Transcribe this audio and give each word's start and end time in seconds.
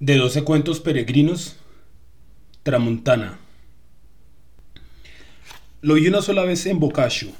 De 0.00 0.16
doce 0.16 0.44
cuentos 0.44 0.78
peregrinos, 0.78 1.56
Tramontana. 2.62 3.36
Lo 5.80 5.94
vi 5.94 6.06
una 6.06 6.22
sola 6.22 6.44
vez 6.44 6.66
en 6.66 6.78
Boccaccio, 6.78 7.30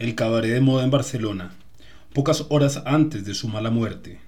el 0.00 0.16
cabaret 0.16 0.50
de 0.50 0.60
moda 0.60 0.82
en 0.82 0.90
Barcelona, 0.90 1.54
pocas 2.12 2.46
horas 2.48 2.82
antes 2.86 3.24
de 3.24 3.34
su 3.34 3.46
mala 3.46 3.70
muerte. 3.70 4.18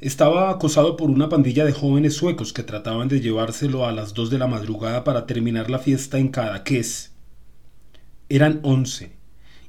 Estaba 0.00 0.48
acosado 0.48 0.96
por 0.96 1.10
una 1.10 1.28
pandilla 1.28 1.66
de 1.66 1.74
jóvenes 1.74 2.14
suecos 2.14 2.54
que 2.54 2.62
trataban 2.62 3.08
de 3.08 3.20
llevárselo 3.20 3.84
a 3.84 3.92
las 3.92 4.14
dos 4.14 4.30
de 4.30 4.38
la 4.38 4.46
madrugada 4.46 5.04
para 5.04 5.26
terminar 5.26 5.68
la 5.68 5.80
fiesta 5.80 6.16
en 6.18 6.28
Cadaqués. 6.28 7.12
Eran 8.30 8.60
once, 8.62 9.12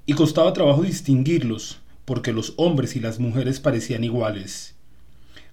y 0.05 0.13
costaba 0.13 0.53
trabajo 0.53 0.83
distinguirlos, 0.83 1.79
porque 2.05 2.31
los 2.31 2.53
hombres 2.55 2.95
y 2.95 3.01
las 3.01 3.19
mujeres 3.19 3.59
parecían 3.59 4.05
iguales. 4.05 4.75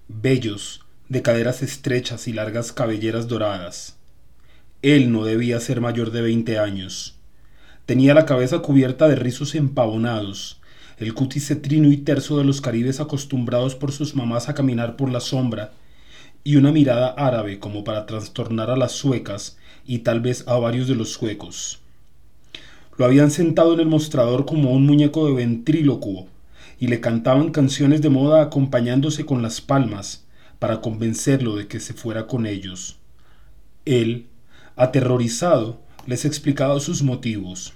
Bellos, 0.07 0.79
de 1.13 1.21
caderas 1.21 1.61
estrechas 1.61 2.27
y 2.27 2.33
largas 2.33 2.71
cabelleras 2.71 3.27
doradas. 3.27 3.97
Él 4.81 5.11
no 5.11 5.23
debía 5.23 5.59
ser 5.59 5.79
mayor 5.79 6.09
de 6.09 6.23
veinte 6.23 6.57
años. 6.57 7.19
Tenía 7.85 8.15
la 8.15 8.25
cabeza 8.25 8.59
cubierta 8.59 9.07
de 9.07 9.15
rizos 9.15 9.53
empavonados, 9.53 10.59
el 10.97 11.13
cutis 11.13 11.45
cetrino 11.45 11.91
y 11.91 11.97
terso 11.97 12.39
de 12.39 12.45
los 12.45 12.61
caribes 12.61 12.99
acostumbrados 12.99 13.75
por 13.75 13.91
sus 13.91 14.15
mamás 14.15 14.49
a 14.49 14.55
caminar 14.55 14.95
por 14.95 15.11
la 15.11 15.19
sombra, 15.19 15.73
y 16.43 16.55
una 16.55 16.71
mirada 16.71 17.09
árabe 17.09 17.59
como 17.59 17.83
para 17.83 18.07
trastornar 18.07 18.71
a 18.71 18.75
las 18.75 18.93
suecas 18.93 19.59
y 19.85 19.99
tal 19.99 20.19
vez 20.19 20.47
a 20.47 20.57
varios 20.57 20.87
de 20.87 20.95
los 20.95 21.11
suecos. 21.11 21.79
Lo 22.97 23.05
habían 23.05 23.29
sentado 23.29 23.75
en 23.75 23.81
el 23.81 23.87
mostrador 23.87 24.47
como 24.47 24.71
un 24.71 24.87
muñeco 24.87 25.27
de 25.27 25.33
ventrílocuo, 25.33 26.25
y 26.79 26.87
le 26.87 27.01
cantaban 27.01 27.51
canciones 27.51 28.01
de 28.01 28.09
moda 28.09 28.41
acompañándose 28.41 29.27
con 29.27 29.43
las 29.43 29.61
palmas, 29.61 30.22
para 30.63 30.79
convencerlo 30.79 31.57
de 31.57 31.67
que 31.67 31.81
se 31.81 31.93
fuera 31.93 32.25
con 32.25 32.45
ellos. 32.45 32.95
Él, 33.83 34.27
aterrorizado, 34.77 35.81
les 36.07 36.23
explicaba 36.23 36.79
sus 36.79 37.03
motivos. 37.03 37.73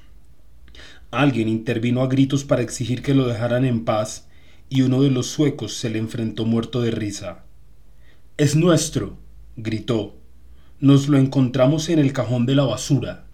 Alguien 1.11 1.49
intervino 1.49 2.01
a 2.01 2.07
gritos 2.07 2.45
para 2.45 2.61
exigir 2.61 3.01
que 3.01 3.13
lo 3.13 3.27
dejaran 3.27 3.65
en 3.65 3.83
paz 3.83 4.29
y 4.69 4.83
uno 4.83 5.01
de 5.01 5.11
los 5.11 5.27
suecos 5.27 5.73
se 5.73 5.89
le 5.89 5.99
enfrentó 5.99 6.45
muerto 6.45 6.79
de 6.79 6.91
risa. 6.91 7.43
Es 8.37 8.55
nuestro, 8.55 9.17
gritó. 9.57 10.15
Nos 10.79 11.09
lo 11.09 11.17
encontramos 11.17 11.89
en 11.89 11.99
el 11.99 12.13
cajón 12.13 12.45
de 12.45 12.55
la 12.55 12.63
basura. 12.63 13.25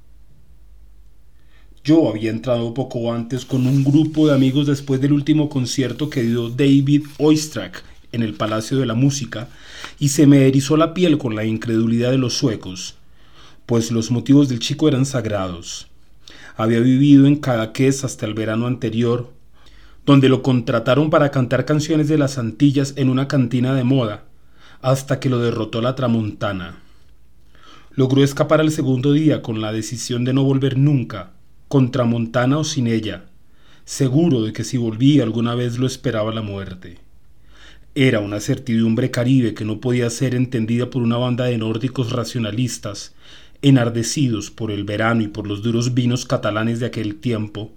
Yo 1.84 2.10
había 2.10 2.32
entrado 2.32 2.74
poco 2.74 3.14
antes 3.14 3.46
con 3.46 3.68
un 3.68 3.84
grupo 3.84 4.26
de 4.26 4.34
amigos 4.34 4.66
después 4.66 5.00
del 5.00 5.14
último 5.14 5.48
concierto 5.48 6.10
que 6.10 6.24
dio 6.24 6.50
David 6.50 7.04
Oistrakh 7.20 7.93
en 8.14 8.24
el 8.24 8.36
Palacio 8.36 8.78
de 8.78 8.86
la 8.86 8.94
Música 8.94 9.50
y 10.00 10.10
se 10.10 10.26
me 10.26 10.48
erizó 10.48 10.78
la 10.78 10.94
piel 10.94 11.18
con 11.18 11.36
la 11.36 11.44
incredulidad 11.44 12.12
de 12.12 12.18
los 12.18 12.34
suecos, 12.34 12.96
pues 13.66 13.92
los 13.92 14.12
motivos 14.12 14.48
del 14.48 14.60
chico 14.60 14.88
eran 14.88 15.06
sagrados. 15.06 15.88
Había 16.56 16.80
vivido 16.80 17.26
en 17.26 17.36
Cadaqués 17.36 18.04
hasta 18.04 18.26
el 18.26 18.34
verano 18.34 18.68
anterior, 18.68 19.32
donde 20.06 20.30
lo 20.30 20.42
contrataron 20.44 21.10
para 21.10 21.32
cantar 21.32 21.66
canciones 21.66 22.08
de 22.08 22.18
las 22.18 22.38
Antillas 22.38 22.94
en 22.96 23.10
una 23.10 23.28
cantina 23.28 23.74
de 23.74 23.84
moda, 23.84 24.26
hasta 24.82 25.20
que 25.20 25.30
lo 25.30 25.40
derrotó 25.40 25.82
la 25.82 25.96
tramontana. 25.96 26.80
Logró 27.96 28.24
escapar 28.24 28.60
al 28.60 28.72
segundo 28.72 29.14
día 29.14 29.42
con 29.42 29.62
la 29.62 29.72
decisión 29.72 30.26
de 30.26 30.34
no 30.34 30.44
volver 30.44 30.78
nunca, 30.78 31.32
con 31.68 31.92
tramontana 31.92 32.58
o 32.58 32.64
sin 32.64 32.88
ella, 32.88 33.26
seguro 33.86 34.42
de 34.42 34.54
que 34.54 34.64
si 34.64 34.78
volvía 34.78 35.24
alguna 35.24 35.56
vez 35.56 35.78
lo 35.78 35.88
esperaba 35.88 36.34
la 36.34 36.42
muerte. 36.42 36.98
Era 37.96 38.22
una 38.22 38.40
certidumbre 38.40 39.12
caribe 39.12 39.54
que 39.54 39.66
no 39.66 39.80
podía 39.80 40.10
ser 40.10 40.34
entendida 40.34 40.90
por 40.90 41.04
una 41.04 41.18
banda 41.18 41.46
de 41.46 41.60
nórdicos 41.60 42.12
racionalistas, 42.12 43.14
enardecidos 43.62 44.50
por 44.50 44.72
el 44.72 44.84
verano 44.84 45.22
y 45.22 45.28
por 45.28 45.46
los 45.46 45.62
duros 45.62 45.94
vinos 45.94 46.26
catalanes 46.26 46.80
de 46.80 46.88
aquel 46.88 47.18
tiempo, 47.18 47.72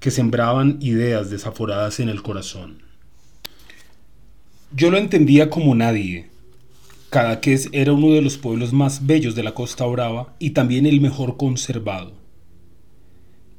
que 0.00 0.10
sembraban 0.10 0.78
ideas 0.80 1.28
desaforadas 1.28 2.00
en 2.00 2.08
el 2.08 2.22
corazón. 2.22 2.78
Yo 4.74 4.90
lo 4.90 4.96
entendía 4.96 5.50
como 5.50 5.74
nadie. 5.74 6.30
Cadaqués 7.10 7.68
era 7.72 7.92
uno 7.92 8.14
de 8.14 8.22
los 8.22 8.38
pueblos 8.38 8.72
más 8.72 9.06
bellos 9.06 9.34
de 9.34 9.42
la 9.42 9.52
Costa 9.52 9.84
Brava 9.84 10.34
y 10.38 10.50
también 10.50 10.86
el 10.86 11.02
mejor 11.02 11.36
conservado. 11.36 12.17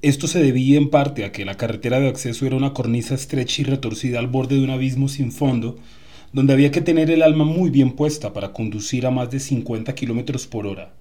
Esto 0.01 0.27
se 0.27 0.41
debía 0.41 0.77
en 0.77 0.89
parte 0.89 1.25
a 1.25 1.33
que 1.33 1.43
la 1.43 1.57
carretera 1.57 1.99
de 1.99 2.07
acceso 2.07 2.45
era 2.45 2.55
una 2.55 2.73
cornisa 2.73 3.15
estrecha 3.15 3.61
y 3.61 3.65
retorcida 3.65 4.19
al 4.19 4.27
borde 4.27 4.55
de 4.55 4.63
un 4.63 4.69
abismo 4.69 5.09
sin 5.09 5.33
fondo 5.33 5.75
donde 6.31 6.53
había 6.53 6.71
que 6.71 6.79
tener 6.79 7.11
el 7.11 7.21
alma 7.21 7.43
muy 7.43 7.69
bien 7.69 7.91
puesta 7.91 8.31
para 8.31 8.53
conducir 8.53 9.05
a 9.05 9.11
más 9.11 9.29
de 9.29 9.41
50 9.41 9.93
kilómetros 9.95 10.47
por 10.47 10.67
hora. 10.67 10.93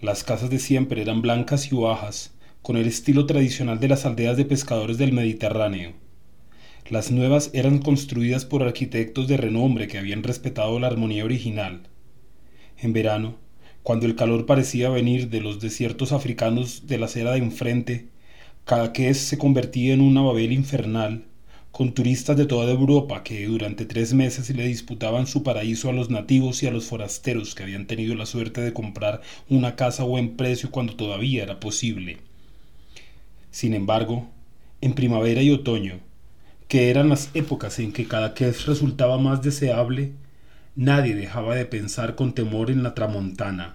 Las 0.00 0.24
casas 0.24 0.48
de 0.48 0.58
siempre 0.58 1.02
eran 1.02 1.20
blancas 1.20 1.70
y 1.70 1.76
bajas, 1.76 2.32
con 2.62 2.78
el 2.78 2.86
estilo 2.86 3.26
tradicional 3.26 3.80
de 3.80 3.88
las 3.88 4.06
aldeas 4.06 4.38
de 4.38 4.46
pescadores 4.46 4.96
del 4.96 5.12
Mediterráneo. 5.12 5.92
Las 6.88 7.10
nuevas 7.10 7.50
eran 7.52 7.80
construidas 7.80 8.46
por 8.46 8.62
arquitectos 8.62 9.28
de 9.28 9.36
renombre 9.36 9.88
que 9.88 9.98
habían 9.98 10.22
respetado 10.22 10.78
la 10.80 10.86
armonía 10.86 11.24
original. 11.24 11.82
En 12.78 12.94
verano, 12.94 13.36
cuando 13.82 14.06
el 14.06 14.16
calor 14.16 14.46
parecía 14.46 14.90
venir 14.90 15.28
de 15.30 15.40
los 15.40 15.60
desiertos 15.60 16.12
africanos 16.12 16.86
de 16.86 16.98
la 16.98 17.06
acera 17.06 17.32
de 17.32 17.38
enfrente, 17.38 18.08
cada 18.64 18.92
que 18.92 19.12
se 19.14 19.38
convertía 19.38 19.94
en 19.94 20.00
una 20.00 20.22
Babel 20.22 20.52
infernal, 20.52 21.24
con 21.72 21.92
turistas 21.92 22.36
de 22.36 22.46
toda 22.46 22.70
Europa 22.70 23.22
que 23.22 23.46
durante 23.46 23.86
tres 23.86 24.12
meses 24.12 24.50
le 24.50 24.66
disputaban 24.66 25.26
su 25.26 25.42
paraíso 25.42 25.88
a 25.88 25.92
los 25.92 26.10
nativos 26.10 26.62
y 26.62 26.66
a 26.66 26.70
los 26.70 26.86
forasteros 26.86 27.54
que 27.54 27.62
habían 27.62 27.86
tenido 27.86 28.14
la 28.14 28.26
suerte 28.26 28.60
de 28.60 28.72
comprar 28.72 29.22
una 29.48 29.76
casa 29.76 30.02
a 30.02 30.06
buen 30.06 30.36
precio 30.36 30.70
cuando 30.70 30.96
todavía 30.96 31.42
era 31.42 31.60
posible. 31.60 32.18
Sin 33.50 33.74
embargo, 33.74 34.28
en 34.80 34.94
primavera 34.94 35.42
y 35.42 35.50
otoño, 35.50 36.00
que 36.68 36.90
eran 36.90 37.08
las 37.08 37.30
épocas 37.34 37.78
en 37.78 37.92
que 37.92 38.06
cada 38.06 38.28
vez 38.28 38.66
resultaba 38.66 39.18
más 39.18 39.42
deseable, 39.42 40.12
nadie 40.80 41.14
dejaba 41.14 41.56
de 41.56 41.66
pensar 41.66 42.14
con 42.14 42.32
temor 42.32 42.70
en 42.70 42.82
la 42.82 42.94
tramontana, 42.94 43.74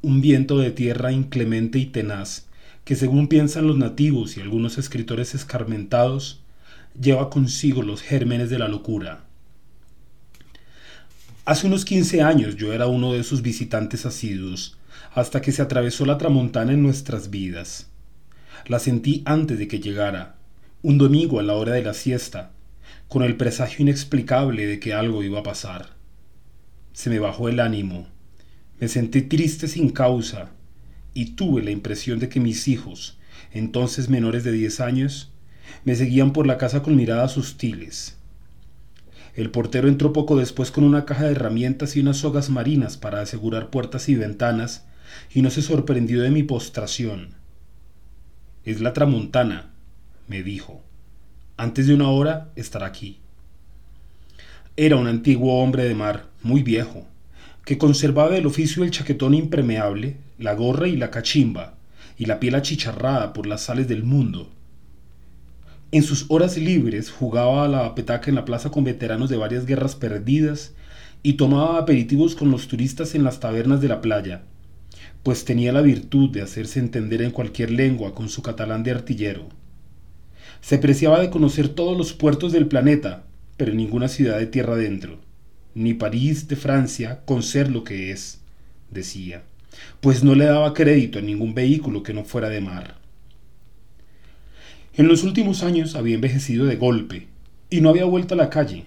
un 0.00 0.20
viento 0.20 0.58
de 0.58 0.72
tierra 0.72 1.12
inclemente 1.12 1.78
y 1.78 1.86
tenaz, 1.86 2.46
que 2.84 2.96
según 2.96 3.28
piensan 3.28 3.68
los 3.68 3.78
nativos 3.78 4.36
y 4.36 4.40
algunos 4.40 4.76
escritores 4.76 5.36
escarmentados, 5.36 6.42
lleva 7.00 7.30
consigo 7.30 7.82
los 7.82 8.02
gérmenes 8.02 8.50
de 8.50 8.58
la 8.58 8.66
locura. 8.66 9.20
Hace 11.44 11.68
unos 11.68 11.84
15 11.84 12.22
años 12.22 12.56
yo 12.56 12.72
era 12.72 12.88
uno 12.88 13.12
de 13.12 13.20
esos 13.20 13.40
visitantes 13.42 14.04
asiduos, 14.04 14.76
hasta 15.14 15.40
que 15.42 15.52
se 15.52 15.62
atravesó 15.62 16.06
la 16.06 16.18
tramontana 16.18 16.72
en 16.72 16.82
nuestras 16.82 17.30
vidas. 17.30 17.88
La 18.66 18.80
sentí 18.80 19.22
antes 19.26 19.60
de 19.60 19.68
que 19.68 19.78
llegara, 19.78 20.34
un 20.82 20.98
domingo 20.98 21.38
a 21.38 21.44
la 21.44 21.54
hora 21.54 21.74
de 21.74 21.82
la 21.82 21.94
siesta, 21.94 22.50
con 23.06 23.22
el 23.22 23.36
presagio 23.36 23.84
inexplicable 23.84 24.66
de 24.66 24.80
que 24.80 24.92
algo 24.92 25.22
iba 25.22 25.38
a 25.38 25.44
pasar. 25.44 26.01
Se 26.92 27.10
me 27.10 27.18
bajó 27.18 27.48
el 27.48 27.60
ánimo, 27.60 28.06
me 28.78 28.88
sentí 28.88 29.22
triste 29.22 29.68
sin 29.68 29.90
causa, 29.90 30.50
y 31.14 31.30
tuve 31.36 31.62
la 31.62 31.70
impresión 31.70 32.18
de 32.18 32.28
que 32.28 32.40
mis 32.40 32.68
hijos, 32.68 33.18
entonces 33.52 34.08
menores 34.08 34.44
de 34.44 34.52
diez 34.52 34.80
años, 34.80 35.32
me 35.84 35.94
seguían 35.94 36.32
por 36.32 36.46
la 36.46 36.58
casa 36.58 36.82
con 36.82 36.96
miradas 36.96 37.38
hostiles. 37.38 38.18
El 39.34 39.50
portero 39.50 39.88
entró 39.88 40.12
poco 40.12 40.36
después 40.36 40.70
con 40.70 40.84
una 40.84 41.06
caja 41.06 41.24
de 41.24 41.32
herramientas 41.32 41.96
y 41.96 42.00
unas 42.00 42.18
sogas 42.18 42.50
marinas 42.50 42.98
para 42.98 43.22
asegurar 43.22 43.70
puertas 43.70 44.08
y 44.10 44.14
ventanas, 44.14 44.84
y 45.32 45.40
no 45.40 45.50
se 45.50 45.62
sorprendió 45.62 46.20
de 46.20 46.30
mi 46.30 46.42
postración. 46.42 47.34
Es 48.64 48.80
la 48.80 48.92
tramontana, 48.92 49.70
me 50.28 50.42
dijo. 50.42 50.82
Antes 51.56 51.86
de 51.86 51.94
una 51.94 52.08
hora 52.08 52.52
estará 52.56 52.86
aquí. 52.86 53.21
Era 54.76 54.96
un 54.96 55.06
antiguo 55.06 55.62
hombre 55.62 55.84
de 55.84 55.94
mar, 55.94 56.30
muy 56.42 56.62
viejo, 56.62 57.06
que 57.66 57.76
conservaba 57.76 58.38
el 58.38 58.46
oficio 58.46 58.82
del 58.82 58.90
chaquetón 58.90 59.34
impermeable, 59.34 60.16
la 60.38 60.54
gorra 60.54 60.88
y 60.88 60.96
la 60.96 61.10
cachimba, 61.10 61.74
y 62.16 62.24
la 62.24 62.40
piel 62.40 62.54
achicharrada 62.54 63.34
por 63.34 63.46
las 63.46 63.60
sales 63.60 63.86
del 63.86 64.02
mundo. 64.02 64.48
En 65.90 66.02
sus 66.02 66.24
horas 66.28 66.56
libres 66.56 67.10
jugaba 67.10 67.66
a 67.66 67.68
la 67.68 67.94
petaca 67.94 68.30
en 68.30 68.34
la 68.34 68.46
plaza 68.46 68.70
con 68.70 68.82
veteranos 68.82 69.28
de 69.28 69.36
varias 69.36 69.66
guerras 69.66 69.94
perdidas 69.94 70.72
y 71.22 71.34
tomaba 71.34 71.78
aperitivos 71.78 72.34
con 72.34 72.50
los 72.50 72.66
turistas 72.66 73.14
en 73.14 73.24
las 73.24 73.40
tabernas 73.40 73.82
de 73.82 73.88
la 73.88 74.00
playa, 74.00 74.40
pues 75.22 75.44
tenía 75.44 75.74
la 75.74 75.82
virtud 75.82 76.30
de 76.30 76.40
hacerse 76.40 76.80
entender 76.80 77.20
en 77.20 77.30
cualquier 77.30 77.70
lengua 77.70 78.14
con 78.14 78.30
su 78.30 78.40
catalán 78.40 78.84
de 78.84 78.92
artillero. 78.92 79.50
Se 80.62 80.78
preciaba 80.78 81.20
de 81.20 81.28
conocer 81.28 81.68
todos 81.68 81.94
los 81.94 82.14
puertos 82.14 82.52
del 82.52 82.68
planeta, 82.68 83.24
pero 83.62 83.74
ninguna 83.74 84.08
ciudad 84.08 84.40
de 84.40 84.48
tierra 84.48 84.72
adentro, 84.72 85.20
ni 85.76 85.94
París 85.94 86.48
de 86.48 86.56
Francia 86.56 87.20
con 87.24 87.44
ser 87.44 87.70
lo 87.70 87.84
que 87.84 88.10
es, 88.10 88.40
decía, 88.90 89.44
pues 90.00 90.24
no 90.24 90.34
le 90.34 90.46
daba 90.46 90.74
crédito 90.74 91.20
a 91.20 91.22
ningún 91.22 91.54
vehículo 91.54 92.02
que 92.02 92.12
no 92.12 92.24
fuera 92.24 92.48
de 92.48 92.60
mar. 92.60 92.96
En 94.94 95.06
los 95.06 95.22
últimos 95.22 95.62
años 95.62 95.94
había 95.94 96.16
envejecido 96.16 96.66
de 96.66 96.74
golpe 96.74 97.28
y 97.70 97.82
no 97.82 97.90
había 97.90 98.04
vuelto 98.04 98.34
a 98.34 98.36
la 98.36 98.50
calle. 98.50 98.86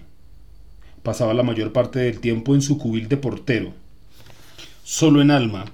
pasaba 1.02 1.32
la 1.32 1.42
mayor 1.42 1.72
parte 1.72 2.00
del 2.00 2.20
tiempo 2.20 2.54
en 2.54 2.60
su 2.60 2.76
cubil 2.76 3.08
de 3.08 3.16
portero, 3.16 3.72
solo 4.84 5.22
en 5.22 5.30
alma, 5.30 5.64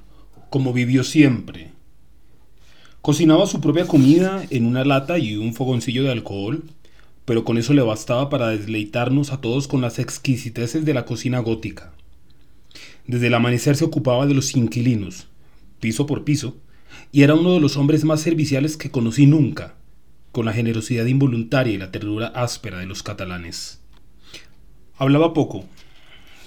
como 0.49 0.73
vivió 0.73 1.03
siempre. 1.03 1.73
Cocinaba 3.01 3.49
su 3.49 3.61
propia 3.61 3.85
comida 3.85 4.47
en 4.51 4.65
una 4.65 4.85
lata 4.85 5.19
y 5.19 5.35
un 5.35 5.55
fogoncillo 5.55 6.05
de 6.05 6.13
alcohol, 6.13 6.63
pero 7.25 7.45
con 7.45 7.59
eso 7.59 7.73
le 7.73 7.83
bastaba 7.83 8.29
para 8.29 8.49
deleitarnos 8.49 9.33
a 9.33 9.41
todos 9.41 9.69
con 9.69 9.81
las 9.81 9.99
exquisiteces 9.99 10.85
de 10.85 10.95
la 10.95 11.05
cocina 11.05 11.39
gótica. 11.39 11.93
Desde 13.07 13.29
el 13.29 13.35
amanecer 13.35 13.77
se 13.77 13.85
ocupaba 13.85 14.27
de 14.27 14.35
los 14.35 14.57
inquilinos, 14.57 15.29
piso 15.81 16.07
por 16.07 16.25
piso, 16.25 16.57
y 17.11 17.23
era 17.23 17.35
uno 17.35 17.53
de 17.55 17.61
los 17.61 17.77
hombres 17.77 18.05
más 18.05 18.21
serviciales 18.21 18.77
que 18.77 18.91
conocí 18.91 19.27
nunca, 19.27 19.75
con 20.31 20.47
la 20.47 20.53
generosidad 20.53 21.07
involuntaria 21.07 21.75
y 21.75 21.79
la 21.79 21.91
ternura 21.91 22.29
áspera 22.29 22.79
de 22.79 22.87
los 22.87 23.03
catalanes. 23.03 23.81
Hablaba 24.97 25.35
poco, 25.35 25.65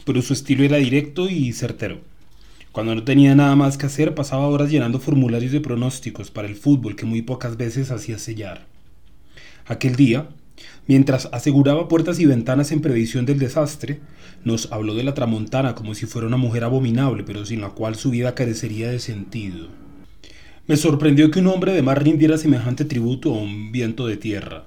pero 0.06 0.22
su 0.22 0.34
estilo 0.34 0.64
era 0.64 0.78
directo 0.78 1.30
y 1.30 1.52
certero. 1.54 2.02
Cuando 2.72 2.94
no 2.94 3.04
tenía 3.04 3.36
nada 3.36 3.56
más 3.56 3.78
que 3.78 3.86
hacer, 3.86 4.16
pasaba 4.16 4.48
horas 4.48 4.70
llenando 4.70 5.00
formularios 5.00 5.52
de 5.52 5.62
pronósticos 5.62 6.32
para 6.32 6.48
el 6.48 6.56
fútbol 6.56 6.96
que 6.96 7.06
muy 7.06 7.22
pocas 7.22 7.58
veces 7.58 7.92
hacía 7.92 8.20
sellar. 8.20 8.66
Aquel 9.66 9.96
día, 9.96 10.30
mientras 10.88 11.30
aseguraba 11.32 11.88
puertas 11.88 12.20
y 12.20 12.26
ventanas 12.26 12.72
en 12.72 12.82
previsión 12.82 13.26
del 13.26 13.40
desastre, 13.40 14.00
nos 14.44 14.72
habló 14.72 14.96
de 14.96 15.04
la 15.04 15.14
tramontana 15.14 15.76
como 15.76 15.96
si 15.96 16.06
fuera 16.06 16.28
una 16.28 16.38
mujer 16.38 16.64
abominable, 16.64 17.24
pero 17.24 17.46
sin 17.46 17.62
la 17.62 17.70
cual 17.70 17.96
su 17.96 18.12
vida 18.12 18.36
carecería 18.36 18.90
de 18.90 19.00
sentido. 19.00 19.68
Me 20.68 20.78
sorprendió 20.78 21.30
que 21.30 21.40
un 21.40 21.48
hombre 21.48 21.74
de 21.74 21.82
mar 21.82 22.04
rindiera 22.04 22.38
semejante 22.38 22.86
tributo 22.86 23.34
a 23.34 23.38
un 23.38 23.72
viento 23.72 24.08
de 24.08 24.18
tierra. 24.18 24.66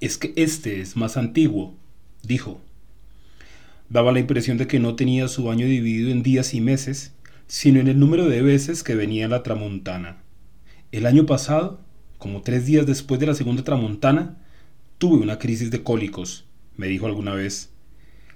Es 0.00 0.18
que 0.18 0.32
este 0.36 0.80
es 0.80 0.96
más 0.96 1.16
antiguo, 1.16 1.74
dijo. 2.22 2.60
Daba 3.88 4.12
la 4.12 4.20
impresión 4.20 4.56
de 4.58 4.66
que 4.66 4.80
no 4.80 4.96
tenía 4.96 5.28
su 5.28 5.50
año 5.50 5.66
dividido 5.66 6.10
en 6.10 6.22
días 6.22 6.54
y 6.54 6.60
meses, 6.60 7.12
sino 7.46 7.80
en 7.80 7.88
el 7.88 7.98
número 7.98 8.28
de 8.28 8.42
veces 8.42 8.82
que 8.82 8.94
venía 8.94 9.28
la 9.28 9.42
tramontana. 9.42 10.18
El 10.92 11.06
año 11.06 11.26
pasado, 11.26 11.80
como 12.18 12.42
tres 12.42 12.66
días 12.66 12.86
después 12.86 13.20
de 13.20 13.26
la 13.26 13.34
segunda 13.34 13.64
tramontana, 13.64 14.38
tuve 15.00 15.16
una 15.16 15.38
crisis 15.38 15.70
de 15.70 15.82
cólicos, 15.82 16.44
me 16.76 16.86
dijo 16.86 17.06
alguna 17.06 17.32
vez. 17.32 17.70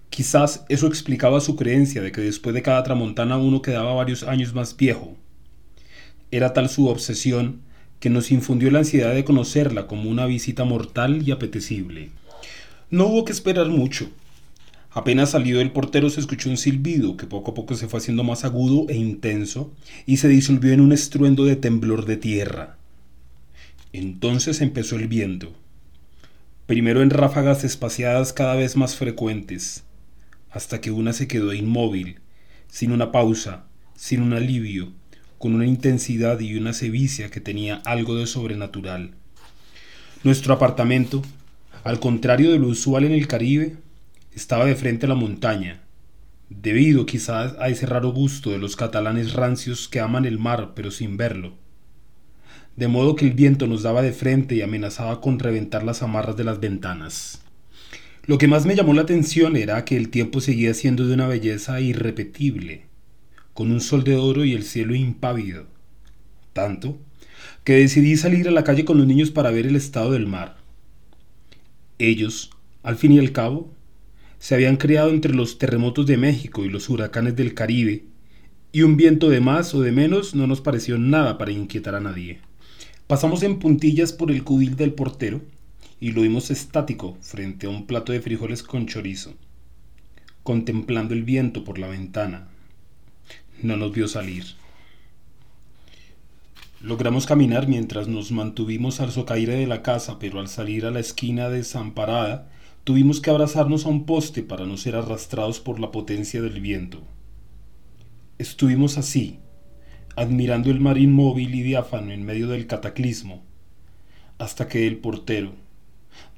Quizás 0.09 0.65
eso 0.71 0.87
explicaba 0.87 1.41
su 1.41 1.57
creencia 1.57 2.01
de 2.01 2.11
que 2.11 2.23
después 2.23 2.55
de 2.55 2.63
cada 2.63 2.83
tramontana 2.83 3.37
uno 3.37 3.61
quedaba 3.61 3.93
varios 3.93 4.23
años 4.23 4.55
más 4.55 4.75
viejo. 4.75 5.15
Era 6.31 6.55
tal 6.55 6.71
su 6.71 6.89
obsesión 6.89 7.61
que 8.01 8.09
nos 8.09 8.31
infundió 8.31 8.71
la 8.71 8.79
ansiedad 8.79 9.15
de 9.15 9.27
conocerla 9.27 9.87
como 9.87 10.09
una 10.09 10.25
visita 10.25 10.65
mortal 10.65 11.23
y 11.29 11.33
apetecible. 11.33 12.09
No 12.89 13.09
hubo 13.09 13.27
que 13.27 13.33
esperar 13.33 13.69
mucho. 13.69 14.09
Apenas 14.91 15.33
salió 15.33 15.61
el 15.61 15.71
portero 15.71 16.09
se 16.09 16.21
escuchó 16.21 16.49
un 16.49 16.57
silbido 16.57 17.19
que 17.19 17.27
poco 17.27 17.51
a 17.51 17.55
poco 17.55 17.75
se 17.75 17.89
fue 17.89 17.99
haciendo 17.99 18.25
más 18.25 18.43
agudo 18.43 18.87
e 18.89 18.97
intenso 18.97 19.71
y 20.07 20.17
se 20.17 20.29
disolvió 20.29 20.73
en 20.73 20.81
un 20.81 20.93
estruendo 20.93 21.45
de 21.45 21.57
temblor 21.57 22.07
de 22.07 22.17
tierra. 22.17 22.79
Entonces 23.93 24.63
empezó 24.63 24.97
el 24.97 25.09
viento, 25.09 25.53
primero 26.67 27.03
en 27.03 27.11
ráfagas 27.11 27.63
espaciadas 27.63 28.33
cada 28.33 28.55
vez 28.55 28.77
más 28.77 28.97
frecuentes, 28.97 29.85
hasta 30.51 30.81
que 30.81 30.91
una 30.91 31.13
se 31.13 31.29
quedó 31.29 31.53
inmóvil, 31.53 32.21
sin 32.69 32.91
una 32.91 33.13
pausa, 33.13 33.67
sin 33.95 34.23
un 34.23 34.33
alivio, 34.33 34.93
con 35.39 35.55
una 35.55 35.67
intensidad 35.67 36.41
y 36.41 36.57
una 36.57 36.73
sevicia 36.73 37.31
que 37.31 37.41
tenía 37.41 37.83
algo 37.85 38.17
de 38.17 38.27
sobrenatural. 38.27 39.11
Nuestro 40.23 40.55
apartamento, 40.55 41.23
al 41.83 42.01
contrario 42.01 42.51
de 42.51 42.59
lo 42.59 42.69
usual 42.69 43.05
en 43.05 43.13
el 43.13 43.29
Caribe, 43.29 43.77
estaba 44.35 44.65
de 44.65 44.75
frente 44.75 45.05
a 45.05 45.11
la 45.11 45.15
montaña, 45.15 45.83
debido 46.49 47.05
quizás 47.05 47.57
a 47.59 47.69
ese 47.69 47.85
raro 47.85 48.11
gusto 48.11 48.51
de 48.51 48.59
los 48.59 48.75
catalanes 48.75 49.35
rancios 49.35 49.87
que 49.87 50.01
aman 50.01 50.25
el 50.25 50.39
mar 50.39 50.73
pero 50.75 50.91
sin 50.91 51.19
verlo. 51.19 51.59
De 52.77 52.89
modo 52.89 53.15
que 53.15 53.25
el 53.25 53.33
viento 53.33 53.67
nos 53.67 53.83
daba 53.83 54.03
de 54.03 54.13
frente 54.13 54.57
y 54.57 54.63
amenazaba 54.63 55.21
con 55.21 55.39
reventar 55.39 55.85
las 55.85 56.03
amarras 56.03 56.37
de 56.37 56.45
las 56.45 56.59
ventanas. 56.59 57.41
Lo 58.27 58.37
que 58.39 58.49
más 58.49 58.67
me 58.67 58.75
llamó 58.75 58.95
la 58.95 59.03
atención 59.03 59.57
era 59.57 59.85
que 59.85 59.97
el 59.97 60.09
tiempo 60.09 60.41
seguía 60.41 60.75
siendo 60.75 61.07
de 61.07 61.15
una 61.15 61.29
belleza 61.29 61.81
irrepetible, 61.81 62.87
con 63.53 63.71
un 63.71 63.81
sol 63.81 64.03
de 64.03 64.17
oro 64.17 64.45
y 64.45 64.55
el 64.55 64.65
cielo 64.65 64.95
impávido. 64.95 65.67
Tanto 66.53 66.99
que 67.65 67.75
decidí 67.75 68.17
salir 68.17 68.49
a 68.49 68.51
la 68.51 68.65
calle 68.65 68.85
con 68.85 68.99
los 68.99 69.07
niños 69.07 69.31
para 69.31 69.51
ver 69.51 69.67
el 69.67 69.77
estado 69.77 70.13
del 70.13 70.27
mar. 70.27 70.57
Ellos, 71.99 72.51
al 72.83 72.97
fin 72.97 73.13
y 73.13 73.19
al 73.19 73.33
cabo, 73.33 73.73
se 74.39 74.55
habían 74.55 74.77
creado 74.77 75.11
entre 75.11 75.33
los 75.33 75.59
terremotos 75.59 76.07
de 76.07 76.17
México 76.17 76.65
y 76.65 76.69
los 76.69 76.89
huracanes 76.89 77.37
del 77.37 77.55
Caribe, 77.55 78.05
y 78.73 78.83
un 78.83 78.97
viento 78.97 79.31
de 79.31 79.41
más 79.41 79.75
o 79.75 79.81
de 79.81 79.93
menos 79.93 80.35
no 80.35 80.47
nos 80.47 80.61
pareció 80.61 80.99
nada 80.99 81.39
para 81.39 81.53
inquietar 81.53 81.95
a 81.95 82.01
nadie. 82.01 82.41
Pasamos 83.07 83.43
en 83.43 83.59
puntillas 83.59 84.15
por 84.15 84.31
el 84.31 84.45
cubil 84.45 84.77
del 84.77 84.95
portero, 84.95 85.43
y 86.01 86.13
lo 86.13 86.23
vimos 86.23 86.51
estático 86.51 87.17
frente 87.21 87.67
a 87.67 87.71
un 87.71 87.87
plato 87.87 88.13
de 88.13 88.21
frijoles 88.21 88.63
con 88.63 88.87
chorizo, 88.87 89.35
contemplando 90.43 91.13
el 91.15 91.23
viento 91.23 91.65
por 91.65 91.79
la 91.79 91.89
ventana. 91.89 92.49
No 93.63 93.77
nos 93.77 93.93
vio 93.93 94.09
salir. 94.09 94.45
Logramos 96.81 97.27
caminar 97.27 97.69
mientras 97.69 98.09
nos 98.09 98.33
mantuvimos 98.33 99.01
al 99.01 99.13
socaire 99.13 99.55
de 99.55 99.67
la 99.67 99.83
casa, 99.83 100.19
pero 100.19 100.41
al 100.41 100.49
salir 100.49 100.85
a 100.87 100.91
la 100.91 101.01
esquina 101.01 101.49
desamparada, 101.49 102.51
tuvimos 102.85 103.21
que 103.21 103.31
abrazarnos 103.31 103.87
a 103.87 103.91
un 103.91 104.05
poste 104.05 104.43
para 104.43 104.67
no 104.67 104.77
ser 104.77 104.97
arrastrados 104.97 105.61
por 105.61 105.79
la 105.79 105.91
potencia 105.91 106.43
del 106.43 106.61
viento. 106.61 107.03
Estuvimos 108.39 108.99
así, 108.99 109.39
admirando 110.17 110.71
el 110.71 110.81
mar 110.81 110.99
inmóvil 110.99 111.55
y 111.55 111.63
diáfano 111.63 112.13
en 112.13 112.25
medio 112.25 112.49
del 112.49 112.67
cataclismo, 112.67 113.43
hasta 114.39 114.69
que 114.69 114.87
el 114.87 114.99
portero, 114.99 115.53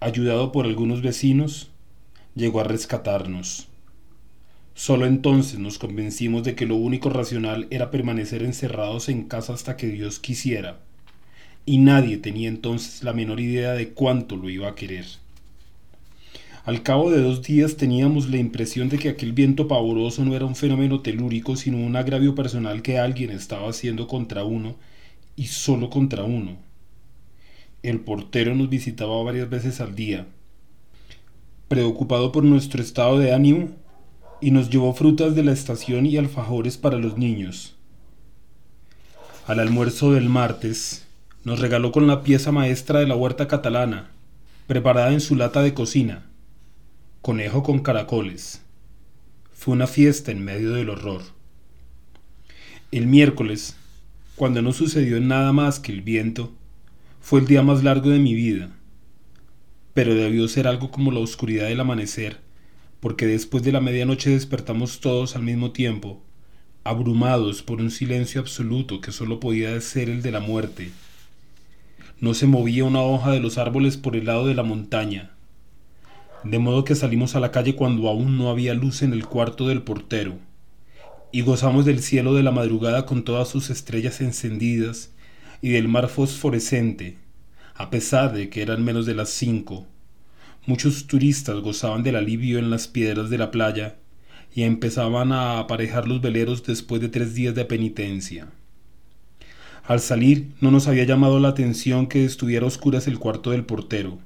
ayudado 0.00 0.52
por 0.52 0.66
algunos 0.66 1.02
vecinos, 1.02 1.70
llegó 2.34 2.60
a 2.60 2.64
rescatarnos. 2.64 3.68
Solo 4.74 5.06
entonces 5.06 5.58
nos 5.58 5.78
convencimos 5.78 6.44
de 6.44 6.54
que 6.54 6.66
lo 6.66 6.76
único 6.76 7.08
racional 7.08 7.66
era 7.70 7.90
permanecer 7.90 8.42
encerrados 8.42 9.08
en 9.08 9.24
casa 9.24 9.54
hasta 9.54 9.76
que 9.76 9.86
Dios 9.88 10.18
quisiera, 10.18 10.80
y 11.64 11.78
nadie 11.78 12.18
tenía 12.18 12.48
entonces 12.48 13.02
la 13.02 13.12
menor 13.12 13.40
idea 13.40 13.72
de 13.72 13.90
cuánto 13.90 14.36
lo 14.36 14.50
iba 14.50 14.68
a 14.68 14.74
querer. 14.74 15.06
Al 16.66 16.82
cabo 16.82 17.12
de 17.12 17.22
dos 17.22 17.42
días 17.42 17.76
teníamos 17.76 18.28
la 18.28 18.38
impresión 18.38 18.88
de 18.88 18.98
que 18.98 19.08
aquel 19.08 19.32
viento 19.32 19.68
pavoroso 19.68 20.24
no 20.24 20.34
era 20.34 20.46
un 20.46 20.56
fenómeno 20.56 21.00
telúrico, 21.00 21.54
sino 21.54 21.76
un 21.76 21.94
agravio 21.94 22.34
personal 22.34 22.82
que 22.82 22.98
alguien 22.98 23.30
estaba 23.30 23.68
haciendo 23.70 24.08
contra 24.08 24.42
uno, 24.42 24.74
y 25.36 25.46
solo 25.46 25.90
contra 25.90 26.24
uno. 26.24 26.56
El 27.84 28.00
portero 28.00 28.56
nos 28.56 28.68
visitaba 28.68 29.22
varias 29.22 29.48
veces 29.48 29.80
al 29.80 29.94
día, 29.94 30.26
preocupado 31.68 32.32
por 32.32 32.42
nuestro 32.42 32.82
estado 32.82 33.20
de 33.20 33.32
ánimo, 33.32 33.68
y 34.40 34.50
nos 34.50 34.68
llevó 34.68 34.92
frutas 34.92 35.36
de 35.36 35.44
la 35.44 35.52
estación 35.52 36.04
y 36.04 36.16
alfajores 36.16 36.76
para 36.76 36.98
los 36.98 37.16
niños. 37.16 37.76
Al 39.46 39.60
almuerzo 39.60 40.14
del 40.14 40.28
martes, 40.28 41.06
nos 41.44 41.60
regaló 41.60 41.92
con 41.92 42.08
la 42.08 42.24
pieza 42.24 42.50
maestra 42.50 42.98
de 42.98 43.06
la 43.06 43.14
huerta 43.14 43.46
catalana, 43.46 44.10
preparada 44.66 45.12
en 45.12 45.20
su 45.20 45.36
lata 45.36 45.62
de 45.62 45.72
cocina, 45.72 46.26
conejo 47.26 47.64
con 47.64 47.80
caracoles. 47.80 48.62
Fue 49.52 49.74
una 49.74 49.88
fiesta 49.88 50.30
en 50.30 50.44
medio 50.44 50.74
del 50.74 50.90
horror. 50.90 51.22
El 52.92 53.08
miércoles, 53.08 53.74
cuando 54.36 54.62
no 54.62 54.72
sucedió 54.72 55.20
nada 55.20 55.52
más 55.52 55.80
que 55.80 55.90
el 55.90 56.02
viento, 56.02 56.52
fue 57.20 57.40
el 57.40 57.48
día 57.48 57.64
más 57.64 57.82
largo 57.82 58.10
de 58.10 58.20
mi 58.20 58.34
vida, 58.34 58.70
pero 59.92 60.14
debió 60.14 60.46
ser 60.46 60.68
algo 60.68 60.92
como 60.92 61.10
la 61.10 61.18
oscuridad 61.18 61.66
del 61.66 61.80
amanecer, 61.80 62.38
porque 63.00 63.26
después 63.26 63.64
de 63.64 63.72
la 63.72 63.80
medianoche 63.80 64.30
despertamos 64.30 65.00
todos 65.00 65.34
al 65.34 65.42
mismo 65.42 65.72
tiempo, 65.72 66.22
abrumados 66.84 67.60
por 67.60 67.80
un 67.80 67.90
silencio 67.90 68.40
absoluto 68.40 69.00
que 69.00 69.10
solo 69.10 69.40
podía 69.40 69.80
ser 69.80 70.10
el 70.10 70.22
de 70.22 70.30
la 70.30 70.38
muerte. 70.38 70.92
No 72.20 72.34
se 72.34 72.46
movía 72.46 72.84
una 72.84 73.00
hoja 73.00 73.32
de 73.32 73.40
los 73.40 73.58
árboles 73.58 73.96
por 73.96 74.14
el 74.14 74.26
lado 74.26 74.46
de 74.46 74.54
la 74.54 74.62
montaña, 74.62 75.35
de 76.50 76.58
modo 76.60 76.84
que 76.84 76.94
salimos 76.94 77.34
a 77.34 77.40
la 77.40 77.50
calle 77.50 77.74
cuando 77.74 78.08
aún 78.08 78.38
no 78.38 78.50
había 78.50 78.74
luz 78.74 79.02
en 79.02 79.12
el 79.12 79.26
cuarto 79.26 79.66
del 79.66 79.82
portero, 79.82 80.38
y 81.32 81.40
gozamos 81.40 81.84
del 81.84 82.02
cielo 82.02 82.34
de 82.34 82.44
la 82.44 82.52
madrugada 82.52 83.04
con 83.04 83.24
todas 83.24 83.48
sus 83.48 83.68
estrellas 83.68 84.20
encendidas 84.20 85.10
y 85.60 85.70
del 85.70 85.88
mar 85.88 86.08
fosforescente, 86.08 87.16
a 87.74 87.90
pesar 87.90 88.32
de 88.32 88.48
que 88.48 88.62
eran 88.62 88.84
menos 88.84 89.06
de 89.06 89.14
las 89.14 89.30
cinco. 89.30 89.86
Muchos 90.66 91.06
turistas 91.06 91.60
gozaban 91.60 92.02
del 92.02 92.16
alivio 92.16 92.58
en 92.58 92.70
las 92.70 92.86
piedras 92.86 93.28
de 93.28 93.38
la 93.38 93.50
playa 93.50 93.96
y 94.54 94.62
empezaban 94.62 95.32
a 95.32 95.58
aparejar 95.58 96.06
los 96.06 96.20
veleros 96.20 96.64
después 96.64 97.00
de 97.00 97.08
tres 97.08 97.34
días 97.34 97.54
de 97.54 97.64
penitencia. 97.64 98.48
Al 99.84 100.00
salir 100.00 100.52
no 100.60 100.70
nos 100.70 100.86
había 100.86 101.04
llamado 101.04 101.40
la 101.40 101.48
atención 101.48 102.06
que 102.06 102.24
estuviera 102.24 102.66
oscuras 102.66 103.06
el 103.08 103.18
cuarto 103.18 103.50
del 103.50 103.64
portero, 103.64 104.18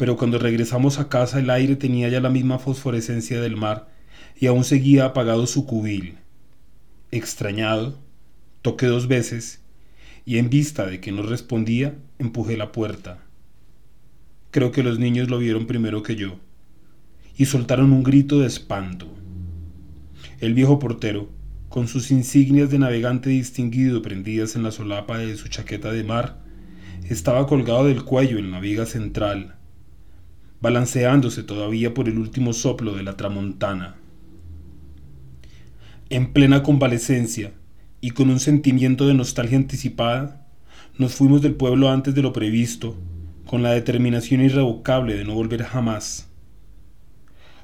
pero 0.00 0.16
cuando 0.16 0.38
regresamos 0.38 0.98
a 0.98 1.10
casa 1.10 1.40
el 1.40 1.50
aire 1.50 1.76
tenía 1.76 2.08
ya 2.08 2.22
la 2.22 2.30
misma 2.30 2.58
fosforescencia 2.58 3.38
del 3.38 3.58
mar 3.58 3.90
y 4.34 4.46
aún 4.46 4.64
seguía 4.64 5.04
apagado 5.04 5.46
su 5.46 5.66
cubil. 5.66 6.14
Extrañado, 7.10 7.98
toqué 8.62 8.86
dos 8.86 9.08
veces 9.08 9.60
y 10.24 10.38
en 10.38 10.48
vista 10.48 10.86
de 10.86 11.00
que 11.00 11.12
no 11.12 11.20
respondía, 11.20 11.98
empujé 12.18 12.56
la 12.56 12.72
puerta. 12.72 13.18
Creo 14.50 14.72
que 14.72 14.82
los 14.82 14.98
niños 14.98 15.28
lo 15.28 15.36
vieron 15.36 15.66
primero 15.66 16.02
que 16.02 16.16
yo 16.16 16.38
y 17.36 17.44
soltaron 17.44 17.92
un 17.92 18.02
grito 18.02 18.40
de 18.40 18.46
espanto. 18.46 19.06
El 20.38 20.54
viejo 20.54 20.78
portero, 20.78 21.28
con 21.68 21.88
sus 21.88 22.10
insignias 22.10 22.70
de 22.70 22.78
navegante 22.78 23.28
distinguido 23.28 24.00
prendidas 24.00 24.56
en 24.56 24.62
la 24.62 24.70
solapa 24.70 25.18
de 25.18 25.36
su 25.36 25.48
chaqueta 25.48 25.92
de 25.92 26.04
mar, 26.04 26.40
estaba 27.06 27.46
colgado 27.46 27.84
del 27.84 28.02
cuello 28.02 28.38
en 28.38 28.50
la 28.50 28.60
viga 28.60 28.86
central, 28.86 29.59
balanceándose 30.60 31.42
todavía 31.42 31.94
por 31.94 32.08
el 32.08 32.18
último 32.18 32.52
soplo 32.52 32.94
de 32.94 33.02
la 33.02 33.16
tramontana. 33.16 33.96
En 36.10 36.32
plena 36.32 36.62
convalecencia 36.62 37.52
y 38.00 38.10
con 38.10 38.30
un 38.30 38.40
sentimiento 38.40 39.06
de 39.06 39.14
nostalgia 39.14 39.56
anticipada, 39.56 40.46
nos 40.98 41.14
fuimos 41.14 41.42
del 41.42 41.54
pueblo 41.54 41.90
antes 41.90 42.14
de 42.14 42.22
lo 42.22 42.32
previsto, 42.32 42.96
con 43.46 43.62
la 43.62 43.72
determinación 43.72 44.42
irrevocable 44.42 45.14
de 45.14 45.24
no 45.24 45.34
volver 45.34 45.62
jamás. 45.62 46.28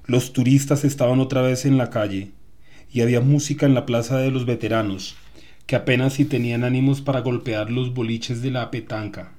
Los 0.06 0.32
turistas 0.32 0.84
estaban 0.84 1.20
otra 1.20 1.42
vez 1.42 1.64
en 1.64 1.78
la 1.78 1.90
calle, 1.90 2.32
y 2.92 3.00
había 3.00 3.20
música 3.20 3.66
en 3.66 3.74
la 3.74 3.86
plaza 3.86 4.18
de 4.18 4.30
los 4.30 4.46
veteranos, 4.46 5.16
que 5.66 5.76
apenas 5.76 6.14
si 6.14 6.24
tenían 6.24 6.64
ánimos 6.64 7.02
para 7.02 7.20
golpear 7.20 7.70
los 7.70 7.92
boliches 7.92 8.40
de 8.42 8.50
la 8.50 8.70
petanca. 8.70 9.35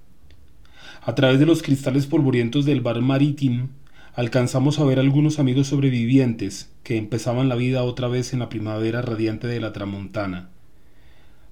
A 1.07 1.15
través 1.15 1.39
de 1.39 1.45
los 1.45 1.63
cristales 1.63 2.05
polvorientos 2.05 2.65
del 2.65 2.81
bar 2.81 2.99
Maritim, 2.99 3.69
alcanzamos 4.13 4.77
a 4.77 4.83
ver 4.83 4.99
algunos 4.99 5.39
amigos 5.39 5.67
sobrevivientes 5.67 6.69
que 6.83 6.97
empezaban 6.97 7.47
la 7.47 7.55
vida 7.55 7.83
otra 7.83 8.09
vez 8.09 8.33
en 8.33 8.39
la 8.39 8.49
primavera 8.49 9.01
radiante 9.01 9.47
de 9.47 9.61
la 9.61 9.71
tramontana. 9.71 10.49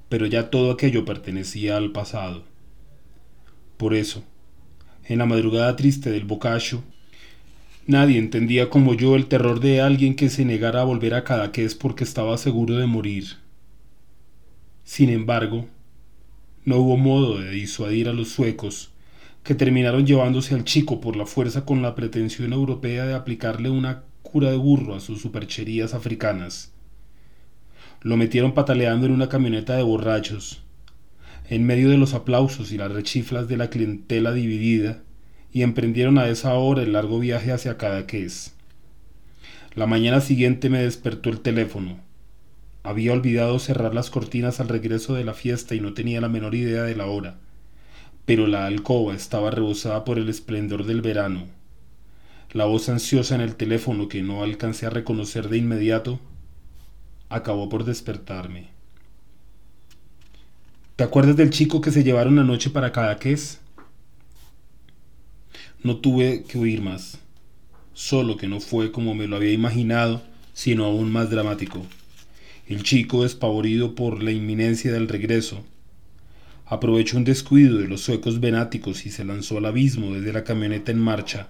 Pero 0.10 0.26
ya 0.26 0.50
todo 0.50 0.72
aquello 0.72 1.06
pertenecía 1.06 1.78
al 1.78 1.94
pasado. 1.94 2.44
Por 3.78 3.94
eso, 3.94 4.26
en 5.06 5.20
la 5.20 5.26
madrugada 5.26 5.78
triste 5.78 6.12
del 6.12 6.26
bocacho, 6.26 6.84
nadie 7.88 8.20
entendía 8.20 8.70
como 8.70 8.94
yo 8.94 9.16
el 9.16 9.28
terror 9.28 9.62
de 9.62 9.80
alguien 9.80 10.18
que 10.18 10.28
se 10.28 10.44
negara 10.44 10.82
a 10.82 10.84
volver 10.84 11.14
a 11.14 11.24
Cadaqués 11.24 11.76
porque 11.76 12.04
estaba 12.04 12.38
seguro 12.38 12.76
de 12.76 12.88
morir. 12.88 13.38
Sin 14.84 15.10
embargo, 15.10 15.66
no 16.66 16.76
hubo 16.76 16.98
modo 16.98 17.40
de 17.40 17.52
disuadir 17.52 18.10
a 18.10 18.14
los 18.14 18.28
suecos 18.28 18.92
que 19.46 19.54
terminaron 19.54 20.08
llevándose 20.08 20.56
al 20.56 20.64
chico 20.64 21.00
por 21.00 21.16
la 21.16 21.28
fuerza 21.28 21.66
con 21.66 21.84
la 21.84 21.94
pretensión 21.94 22.52
europea 22.52 23.06
de 23.06 23.14
aplicarle 23.14 23.70
una 23.70 24.02
cura 24.24 24.50
de 24.50 24.58
burro 24.58 24.96
a 24.96 25.00
sus 25.00 25.22
supercherías 25.22 25.94
africanas. 25.94 26.74
Lo 28.02 28.18
metieron 28.18 28.56
pataleando 28.56 29.06
en 29.06 29.12
una 29.12 29.30
camioneta 29.30 29.76
de 29.76 29.84
borrachos, 29.84 30.64
en 31.48 31.64
medio 31.64 31.92
de 31.92 31.98
los 31.98 32.16
aplausos 32.16 32.72
y 32.72 32.80
las 32.80 32.92
rechiflas 32.92 33.48
de 33.48 33.58
la 33.58 33.70
clientela 33.70 34.34
dividida, 34.34 35.04
y 35.54 35.62
emprendieron 35.62 36.18
a 36.18 36.28
esa 36.28 36.56
hora 36.56 36.82
el 36.82 36.94
largo 36.94 37.20
viaje 37.20 37.52
hacia 37.52 37.78
Cadaqués. 37.78 38.56
La 39.76 39.86
mañana 39.86 40.22
siguiente 40.22 40.72
me 40.72 40.82
despertó 40.82 41.30
el 41.30 41.42
teléfono. 41.42 42.00
Había 42.82 43.14
olvidado 43.14 43.60
cerrar 43.60 43.94
las 43.94 44.10
cortinas 44.10 44.60
al 44.60 44.70
regreso 44.70 45.14
de 45.14 45.24
la 45.24 45.36
fiesta 45.36 45.76
y 45.76 45.82
no 45.82 45.94
tenía 45.94 46.20
la 46.20 46.30
menor 46.30 46.56
idea 46.56 46.82
de 46.82 46.96
la 46.96 47.06
hora 47.06 47.38
pero 48.26 48.48
la 48.48 48.66
alcoba 48.66 49.14
estaba 49.14 49.52
rebosada 49.52 50.04
por 50.04 50.18
el 50.18 50.30
esplendor 50.30 50.86
del 50.86 51.02
verano. 51.02 51.46
La 52.52 52.66
voz 52.66 52.90
ansiosa 52.90 53.36
en 53.36 53.42
el 53.42 53.56
teléfono 53.56 54.08
que 54.08 54.22
no 54.22 54.44
alcancé 54.44 54.86
a 54.86 54.90
reconocer 54.90 55.50
de 55.50 55.58
inmediato 55.58 56.20
acabó 57.30 57.70
por 57.70 57.84
despertarme. 57.84 58.70
¿Te 60.96 61.04
acuerdas 61.04 61.36
del 61.36 61.50
chico 61.50 61.82
que 61.82 61.92
se 61.92 62.04
llevaron 62.04 62.40
anoche 62.40 62.70
para 62.70 62.92
Cadaqués? 62.92 63.60
No 65.84 65.98
tuve 65.98 66.44
que 66.44 66.58
oír 66.58 66.82
más, 66.82 67.20
solo 67.94 68.38
que 68.38 68.48
no 68.48 68.60
fue 68.60 68.92
como 68.92 69.14
me 69.14 69.28
lo 69.28 69.36
había 69.36 69.52
imaginado, 69.52 70.24
sino 70.54 70.86
aún 70.86 71.12
más 71.12 71.30
dramático. 71.30 71.86
El 72.68 72.82
chico, 72.84 73.24
despavorido 73.24 73.94
por 73.94 74.24
la 74.24 74.32
inminencia 74.32 74.92
del 74.92 75.10
regreso, 75.10 75.64
aprovechó 76.66 77.18
un 77.18 77.24
descuido 77.24 77.78
de 77.78 77.88
los 77.88 78.02
suecos 78.02 78.40
venáticos 78.40 79.06
y 79.06 79.12
se 79.12 79.26
lanzó 79.26 79.58
al 79.58 79.66
abismo 79.66 80.14
desde 80.14 80.34
la 80.34 80.44
camioneta 80.44 80.92
en 80.92 81.00
marcha, 81.00 81.50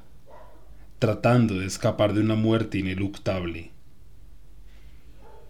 tratando 1.00 1.56
de 1.56 1.66
escapar 1.66 2.14
de 2.14 2.22
una 2.22 2.36
muerte 2.36 2.78
ineluctable. 2.78 3.72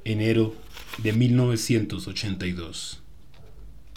Enero 0.03 0.55
de 0.99 1.13
1982 1.13 3.04